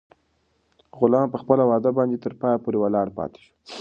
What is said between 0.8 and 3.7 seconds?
غلام په خپله وعده باندې تر پایه پورې ولاړ پاتې شو.